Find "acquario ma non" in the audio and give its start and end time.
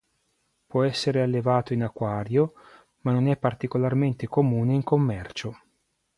1.83-3.27